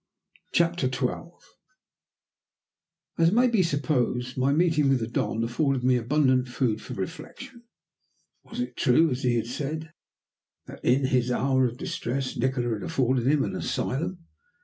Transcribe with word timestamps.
CHAPTER 0.51 0.87
XII 0.91 1.29
As 3.19 3.31
may 3.31 3.47
be 3.47 3.61
supposed 3.61 4.35
my 4.35 4.51
meeting 4.51 4.89
with 4.89 4.99
the 4.99 5.05
Don 5.07 5.43
afforded 5.43 5.83
me 5.83 5.95
abundant 5.95 6.47
food 6.47 6.81
for 6.81 6.95
reflection. 6.95 7.65
Was 8.43 8.59
it 8.59 8.75
true, 8.75 9.11
as 9.11 9.21
he 9.21 9.35
had 9.35 9.45
said, 9.45 9.93
that 10.65 10.83
in 10.83 11.05
his 11.05 11.29
hour 11.29 11.65
of 11.67 11.77
distress 11.77 12.35
Nikola 12.35 12.73
had 12.79 12.83
afforded 12.83 13.27
him 13.27 13.43
an 13.43 13.55
asylum? 13.55 14.25